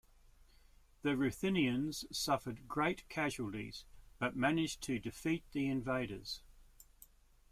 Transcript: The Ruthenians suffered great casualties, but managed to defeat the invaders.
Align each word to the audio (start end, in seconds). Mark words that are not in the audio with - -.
The 1.03 1.15
Ruthenians 1.15 2.05
suffered 2.11 2.67
great 2.67 3.07
casualties, 3.07 3.85
but 4.17 4.35
managed 4.35 4.81
to 4.81 4.97
defeat 4.97 5.43
the 5.51 5.67
invaders. 5.67 6.41